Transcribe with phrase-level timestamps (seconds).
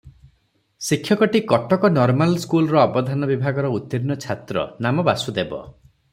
[0.85, 5.63] ଶିକ୍ଷକଟି Cuttack normal ସ୍କୁଲର ଅବଧାନ ବିଭାଗର ଉତ୍ତୀର୍ଣ୍ଣ ଛାତ୍ର, ନାମ ବାସୁଦେବ।